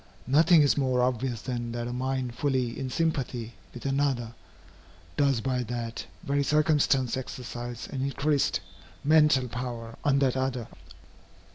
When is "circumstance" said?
6.43-7.15